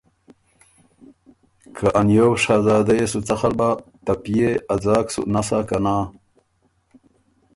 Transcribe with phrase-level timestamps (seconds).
[1.75, 3.69] که ا نیوو شهزاده يې سو څخل بۀ،
[4.05, 5.97] ته پئےا ځاک سُو نسا که نا